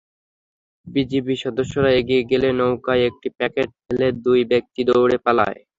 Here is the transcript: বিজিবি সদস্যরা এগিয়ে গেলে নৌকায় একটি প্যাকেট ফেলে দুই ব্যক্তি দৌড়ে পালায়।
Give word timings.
বিজিবি 0.87 1.35
সদস্যরা 1.43 1.89
এগিয়ে 1.99 2.23
গেলে 2.31 2.49
নৌকায় 2.59 3.03
একটি 3.09 3.27
প্যাকেট 3.37 3.69
ফেলে 3.81 4.07
দুই 4.25 4.39
ব্যক্তি 4.51 4.81
দৌড়ে 4.89 5.17
পালায়। 5.25 5.59